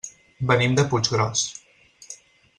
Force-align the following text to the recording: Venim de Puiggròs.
Venim 0.51 0.77
de 0.79 0.85
Puiggròs. 0.95 1.45